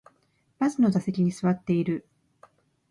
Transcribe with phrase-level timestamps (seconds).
[0.57, 2.07] バスの座席に座っている